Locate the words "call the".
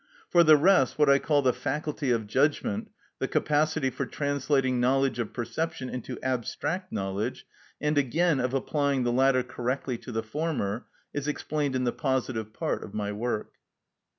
1.19-1.53